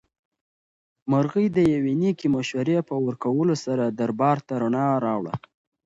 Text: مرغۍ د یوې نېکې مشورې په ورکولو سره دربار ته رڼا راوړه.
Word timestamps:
مرغۍ 1.11 1.47
د 1.55 1.59
یوې 1.73 1.93
نېکې 2.01 2.27
مشورې 2.35 2.77
په 2.89 2.95
ورکولو 3.05 3.55
سره 3.65 3.83
دربار 3.99 4.37
ته 4.47 4.53
رڼا 4.61 4.85
راوړه. 5.05 5.33